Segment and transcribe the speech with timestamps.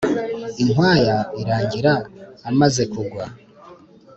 [0.61, 1.93] Inkwaya irangira
[2.49, 3.23] amaze kugwa.